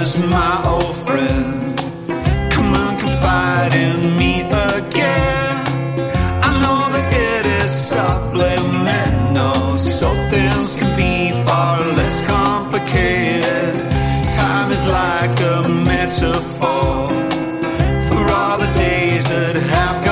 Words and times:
Thomas, 0.00 0.16
my 0.30 0.62
old 0.64 0.96
friend. 1.04 1.76
Come 2.50 2.74
and 2.74 2.98
confide 2.98 3.74
in 3.74 4.16
me 4.16 4.40
again. 4.40 5.56
I 6.42 6.50
know 6.62 6.88
that 6.94 7.12
it 7.12 7.44
is 7.60 7.70
subliminal, 7.70 9.76
so 9.76 10.08
things 10.30 10.74
can 10.76 10.96
be 10.96 11.32
far 11.44 11.80
less 11.98 12.24
complicated. 12.26 13.90
Time 14.38 14.72
is 14.72 14.82
like 14.86 15.38
a 15.54 15.68
metaphor 15.68 17.12
for 18.08 18.22
all 18.38 18.56
the 18.56 18.70
days 18.72 19.24
that 19.28 19.56
have 19.56 20.02
gone. 20.04 20.09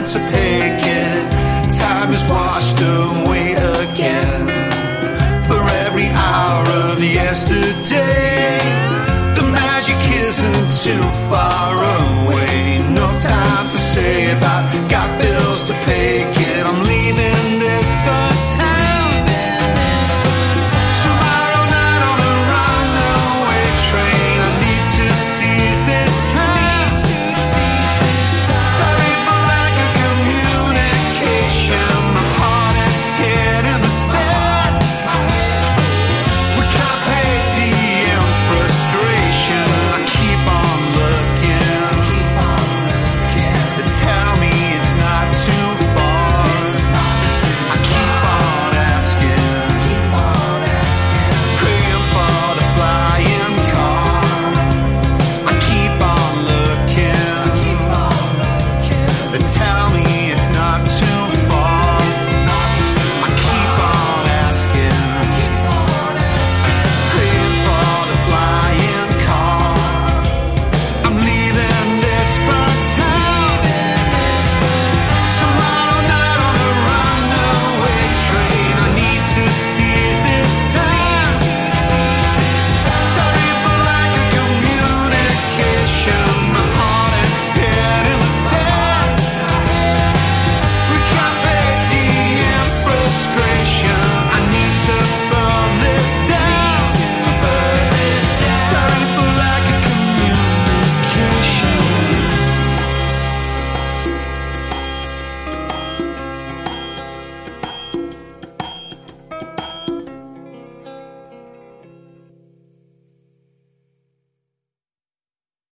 time 0.00 0.06
to 0.06 0.18
pick 0.30 0.86
it. 0.86 1.30
Time 1.72 2.12
is 2.12 2.24
washed 2.24 2.80
away 2.80 3.52
again. 3.52 4.46
For 5.46 5.60
every 5.86 6.06
hour 6.06 6.66
of 6.92 7.02
yesterday, 7.02 8.58
the 9.34 9.42
magic 9.52 9.96
isn't 9.96 10.70
too 10.84 11.02
far 11.28 11.74
away. 12.24 12.82
No 12.90 13.06
time 13.06 13.66
to 13.66 13.78
say 13.78 14.36
about 14.36 14.90
got. 14.90 15.29